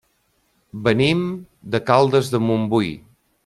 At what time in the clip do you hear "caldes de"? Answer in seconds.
1.91-2.43